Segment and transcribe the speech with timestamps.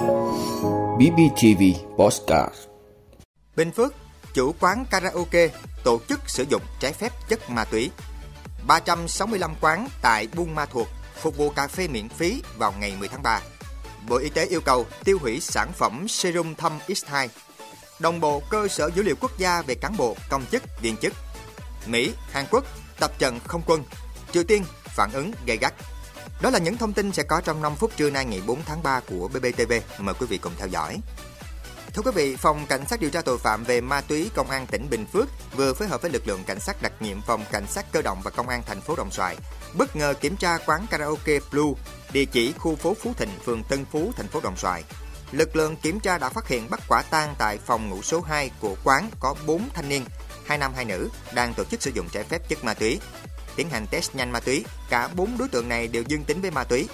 [0.00, 1.62] BBTV
[1.98, 2.54] Postcard
[3.56, 3.94] Bình Phước,
[4.34, 5.48] chủ quán karaoke
[5.84, 7.90] tổ chức sử dụng trái phép chất ma túy.
[8.66, 10.88] 365 quán tại Buôn Ma Thuột
[11.20, 13.40] phục vụ cà phê miễn phí vào ngày 10 tháng 3.
[14.08, 17.28] Bộ Y tế yêu cầu tiêu hủy sản phẩm serum thâm X2.
[17.98, 21.12] Đồng bộ cơ sở dữ liệu quốc gia về cán bộ, công chức, viên chức.
[21.86, 22.64] Mỹ, Hàn Quốc
[23.00, 23.82] tập trận không quân.
[24.32, 25.74] Triều Tiên phản ứng gay gắt.
[26.40, 28.82] Đó là những thông tin sẽ có trong 5 phút trưa nay ngày 4 tháng
[28.82, 29.72] 3 của BBTV.
[29.98, 31.00] Mời quý vị cùng theo dõi.
[31.94, 34.66] Thưa quý vị, Phòng Cảnh sát điều tra tội phạm về ma túy Công an
[34.66, 37.66] tỉnh Bình Phước vừa phối hợp với lực lượng cảnh sát đặc nhiệm Phòng Cảnh
[37.66, 39.36] sát cơ động và Công an thành phố Đồng Xoài
[39.74, 41.72] bất ngờ kiểm tra quán karaoke Blue,
[42.12, 44.84] địa chỉ khu phố Phú Thịnh, phường Tân Phú, thành phố Đồng Xoài.
[45.32, 48.50] Lực lượng kiểm tra đã phát hiện bắt quả tang tại phòng ngủ số 2
[48.60, 50.04] của quán có 4 thanh niên,
[50.46, 53.00] hai nam hai nữ đang tổ chức sử dụng trái phép chất ma túy.
[53.60, 56.50] Tiến hành test nhanh ma túy, cả 4 đối tượng này đều dương tính với
[56.50, 56.88] ma túy.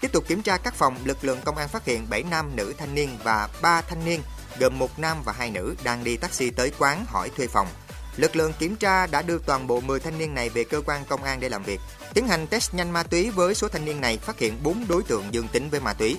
[0.00, 2.74] Tiếp tục kiểm tra các phòng, lực lượng công an phát hiện 7 nam nữ
[2.78, 4.20] thanh niên và 3 thanh niên
[4.58, 7.68] gồm một nam và hai nữ đang đi taxi tới quán hỏi thuê phòng.
[8.16, 11.04] Lực lượng kiểm tra đã đưa toàn bộ 10 thanh niên này về cơ quan
[11.04, 11.80] công an để làm việc.
[12.14, 15.02] Tiến hành test nhanh ma túy với số thanh niên này phát hiện 4 đối
[15.02, 16.18] tượng dương tính với ma túy.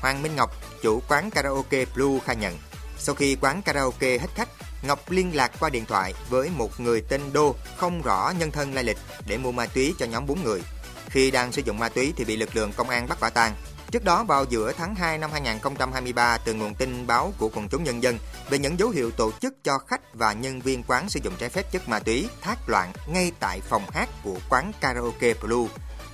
[0.00, 0.50] Hoàng Minh Ngọc,
[0.82, 2.58] chủ quán karaoke Blue khai nhận,
[2.98, 4.48] sau khi quán karaoke hết khách,
[4.82, 8.74] Ngọc liên lạc qua điện thoại với một người tên Đô, không rõ nhân thân
[8.74, 10.62] lai lịch, để mua ma túy cho nhóm 4 người.
[11.08, 13.54] Khi đang sử dụng ma túy thì bị lực lượng công an bắt quả tang.
[13.90, 17.84] Trước đó, vào giữa tháng 2 năm 2023 từ nguồn tin báo của quần chúng
[17.84, 18.18] nhân dân
[18.50, 21.48] về những dấu hiệu tổ chức cho khách và nhân viên quán sử dụng trái
[21.48, 25.68] phép chất ma túy thác loạn ngay tại phòng hát của quán karaoke Blue.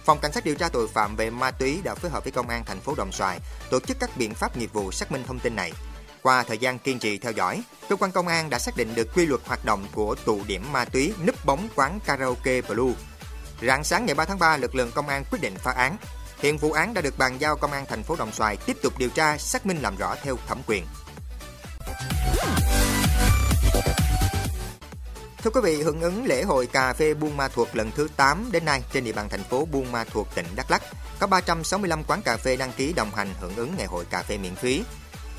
[0.04, 2.48] Phòng Cảnh sát điều tra tội phạm về ma túy đã phối hợp với công
[2.48, 3.40] an thành phố Đồng Xoài
[3.70, 5.72] tổ chức các biện pháp nghiệp vụ xác minh thông tin này.
[6.24, 9.08] Qua thời gian kiên trì theo dõi, cơ quan công an đã xác định được
[9.14, 12.92] quy luật hoạt động của tụ điểm ma túy núp bóng quán karaoke Blue.
[13.62, 15.96] Rạng sáng ngày 3 tháng 3, lực lượng công an quyết định phá án.
[16.38, 18.98] Hiện vụ án đã được bàn giao công an thành phố Đồng Xoài tiếp tục
[18.98, 20.84] điều tra, xác minh làm rõ theo thẩm quyền.
[25.42, 28.48] Thưa quý vị, hưởng ứng lễ hội cà phê Buôn Ma Thuột lần thứ 8
[28.52, 30.82] đến nay trên địa bàn thành phố Buôn Ma Thuột, tỉnh Đắk Lắk,
[31.18, 34.38] có 365 quán cà phê đăng ký đồng hành hưởng ứng ngày hội cà phê
[34.38, 34.82] miễn phí.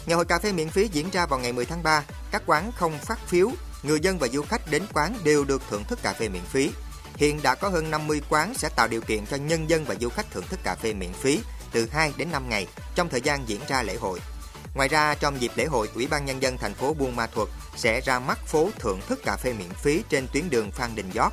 [0.05, 2.71] Ngày hội cà phê miễn phí diễn ra vào ngày 10 tháng 3, các quán
[2.75, 3.51] không phát phiếu,
[3.83, 6.71] người dân và du khách đến quán đều được thưởng thức cà phê miễn phí.
[7.16, 10.09] Hiện đã có hơn 50 quán sẽ tạo điều kiện cho nhân dân và du
[10.09, 11.39] khách thưởng thức cà phê miễn phí
[11.71, 14.19] từ 2 đến 5 ngày trong thời gian diễn ra lễ hội.
[14.75, 17.49] Ngoài ra, trong dịp lễ hội, Ủy ban Nhân dân thành phố Buôn Ma Thuột
[17.75, 21.11] sẽ ra mắt phố thưởng thức cà phê miễn phí trên tuyến đường Phan Đình
[21.15, 21.31] Giót.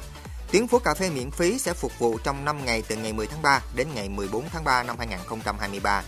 [0.52, 3.26] Tuyến phố cà phê miễn phí sẽ phục vụ trong 5 ngày từ ngày 10
[3.26, 6.02] tháng 3 đến ngày 14 tháng 3 năm 2023.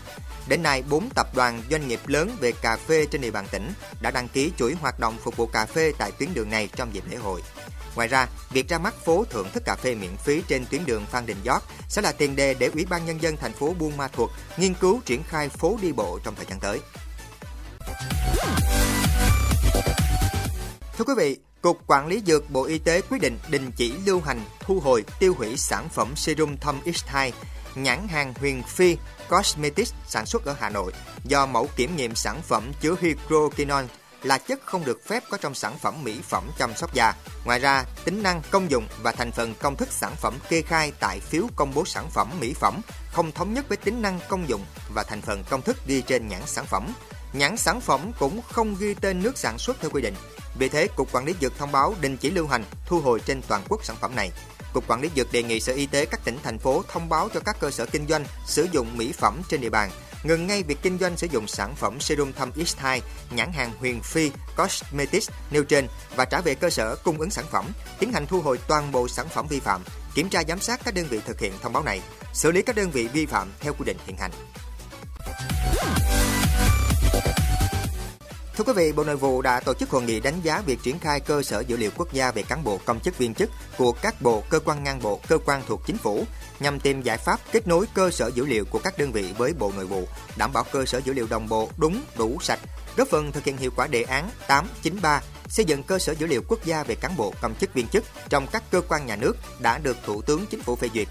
[0.47, 3.73] Đến nay, 4 tập đoàn doanh nghiệp lớn về cà phê trên địa bàn tỉnh
[4.01, 6.93] đã đăng ký chuỗi hoạt động phục vụ cà phê tại tuyến đường này trong
[6.93, 7.41] dịp lễ hội.
[7.95, 11.05] Ngoài ra, việc ra mắt phố thưởng thức cà phê miễn phí trên tuyến đường
[11.05, 13.97] Phan Đình Giót sẽ là tiền đề để Ủy ban Nhân dân thành phố Buôn
[13.97, 16.79] Ma Thuột nghiên cứu triển khai phố đi bộ trong thời gian tới.
[20.97, 24.21] Thưa quý vị, Cục Quản lý Dược Bộ Y tế quyết định đình chỉ lưu
[24.21, 27.31] hành, thu hồi, tiêu hủy sản phẩm serum thâm X2
[27.75, 28.97] nhãn hàng Huyền Phi
[29.29, 30.91] Cosmetics sản xuất ở Hà Nội
[31.23, 33.87] do mẫu kiểm nghiệm sản phẩm chứa hydroquinone
[34.23, 37.13] là chất không được phép có trong sản phẩm mỹ phẩm chăm sóc da.
[37.45, 40.91] Ngoài ra, tính năng, công dụng và thành phần công thức sản phẩm kê khai
[40.99, 44.49] tại phiếu công bố sản phẩm mỹ phẩm không thống nhất với tính năng, công
[44.49, 46.87] dụng và thành phần công thức ghi trên nhãn sản phẩm.
[47.33, 50.15] Nhãn sản phẩm cũng không ghi tên nước sản xuất theo quy định.
[50.59, 53.41] Vì thế, Cục Quản lý Dược thông báo đình chỉ lưu hành, thu hồi trên
[53.47, 54.31] toàn quốc sản phẩm này.
[54.73, 57.29] Cục Quản lý Dược đề nghị Sở Y tế các tỉnh, thành phố thông báo
[57.33, 59.91] cho các cơ sở kinh doanh sử dụng mỹ phẩm trên địa bàn
[60.25, 62.99] ngừng ngay việc kinh doanh sử dụng sản phẩm serum thâm X2
[63.31, 67.45] nhãn hàng Huyền Phi Cosmetics nêu trên và trả về cơ sở cung ứng sản
[67.51, 67.65] phẩm,
[67.99, 69.83] tiến hành thu hồi toàn bộ sản phẩm vi phạm,
[70.13, 72.01] kiểm tra giám sát các đơn vị thực hiện thông báo này,
[72.33, 74.31] xử lý các đơn vị vi phạm theo quy định hiện hành.
[78.57, 80.99] Thưa quý vị, Bộ Nội vụ đã tổ chức hội nghị đánh giá việc triển
[80.99, 83.91] khai cơ sở dữ liệu quốc gia về cán bộ công chức viên chức của
[83.91, 86.23] các bộ, cơ quan ngang bộ, cơ quan thuộc chính phủ
[86.59, 89.53] nhằm tìm giải pháp kết nối cơ sở dữ liệu của các đơn vị với
[89.53, 90.07] Bộ Nội vụ,
[90.37, 92.59] đảm bảo cơ sở dữ liệu đồng bộ, đúng, đủ, sạch,
[92.97, 96.41] góp phần thực hiện hiệu quả đề án 893 xây dựng cơ sở dữ liệu
[96.47, 99.37] quốc gia về cán bộ công chức viên chức trong các cơ quan nhà nước
[99.59, 101.07] đã được Thủ tướng Chính phủ phê duyệt.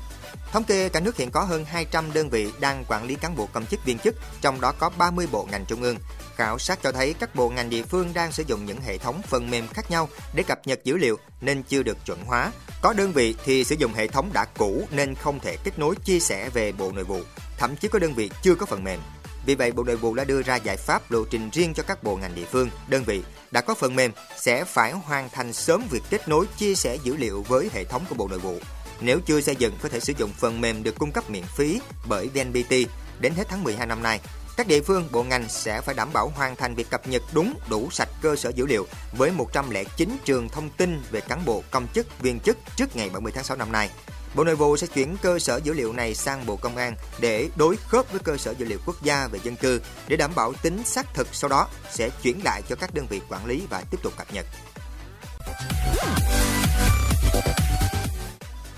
[0.52, 3.49] Thống kê cả nước hiện có hơn 200 đơn vị đang quản lý cán bộ
[3.52, 5.96] công chức viên chức, trong đó có 30 bộ ngành trung ương.
[6.36, 9.22] Khảo sát cho thấy các bộ ngành địa phương đang sử dụng những hệ thống
[9.22, 12.52] phần mềm khác nhau để cập nhật dữ liệu nên chưa được chuẩn hóa.
[12.82, 15.94] Có đơn vị thì sử dụng hệ thống đã cũ nên không thể kết nối
[16.04, 17.20] chia sẻ về Bộ Nội vụ.
[17.58, 19.00] Thậm chí có đơn vị chưa có phần mềm.
[19.46, 22.02] Vì vậy, Bộ Nội vụ đã đưa ra giải pháp lộ trình riêng cho các
[22.02, 25.82] bộ ngành địa phương, đơn vị đã có phần mềm sẽ phải hoàn thành sớm
[25.90, 28.58] việc kết nối chia sẻ dữ liệu với hệ thống của Bộ Nội vụ.
[29.00, 31.81] Nếu chưa xây dựng có thể sử dụng phần mềm được cung cấp miễn phí
[32.08, 32.72] bởi VNPT
[33.20, 34.20] đến hết tháng 12 năm nay.
[34.56, 37.55] Các địa phương, bộ ngành sẽ phải đảm bảo hoàn thành việc cập nhật đúng,
[37.69, 38.87] đủ sạch cơ sở dữ liệu
[39.17, 43.33] với 109 trường thông tin về cán bộ, công chức, viên chức trước ngày 30
[43.35, 43.91] tháng 6 năm nay.
[44.35, 47.49] Bộ Nội vụ sẽ chuyển cơ sở dữ liệu này sang Bộ Công an để
[47.56, 50.53] đối khớp với cơ sở dữ liệu quốc gia về dân cư để đảm bảo
[50.62, 53.85] tính xác thực sau đó sẽ chuyển lại cho các đơn vị quản lý và
[53.91, 54.47] tiếp tục cập nhật.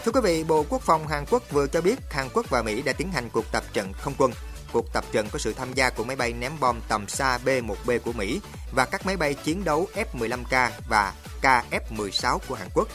[0.05, 2.83] Thưa quý vị, Bộ Quốc phòng Hàn Quốc vừa cho biết Hàn Quốc và Mỹ
[2.83, 4.33] đã tiến hành cuộc tập trận không quân.
[4.77, 7.99] Cuộc tập trận có sự tham gia của máy bay ném bom tầm xa B-1B
[7.99, 8.41] của Mỹ
[8.75, 12.89] và các máy bay chiến đấu F-15K và KF-16 của Hàn Quốc.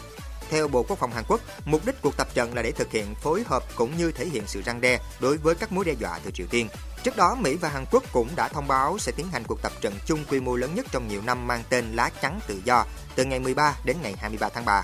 [0.49, 3.15] Theo Bộ Quốc phòng Hàn Quốc, mục đích cuộc tập trận là để thực hiện
[3.15, 6.19] phối hợp cũng như thể hiện sự răng đe đối với các mối đe dọa
[6.23, 6.67] từ Triều Tiên.
[7.03, 9.71] Trước đó, Mỹ và Hàn Quốc cũng đã thông báo sẽ tiến hành cuộc tập
[9.81, 12.85] trận chung quy mô lớn nhất trong nhiều năm mang tên Lá Trắng Tự Do
[13.15, 14.83] từ ngày 13 đến ngày 23 tháng 3.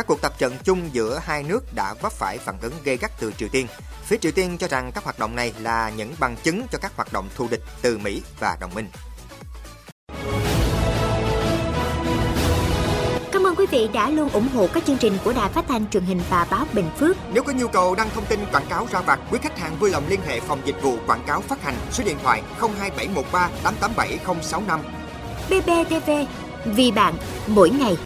[0.00, 3.10] Các cuộc tập trận chung giữa hai nước đã vấp phải phản ứng gây gắt
[3.20, 3.66] từ Triều Tiên.
[4.04, 6.92] Phía Triều Tiên cho rằng các hoạt động này là những bằng chứng cho các
[6.96, 8.88] hoạt động thù địch từ Mỹ và đồng minh.
[13.32, 15.90] Cảm ơn quý vị đã luôn ủng hộ các chương trình của Đài Phát thanh
[15.90, 17.16] truyền hình và báo Bình Phước.
[17.32, 19.90] Nếu có nhu cầu đăng thông tin quảng cáo ra vặt, quý khách hàng vui
[19.90, 24.80] lòng liên hệ phòng dịch vụ quảng cáo phát hành số điện thoại 02713 887065.
[25.48, 26.10] BBTV,
[26.64, 27.14] vì bạn,
[27.46, 27.96] mỗi ngày.